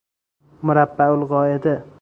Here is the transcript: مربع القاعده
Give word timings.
مربع 0.63 1.13
القاعده 1.13 1.85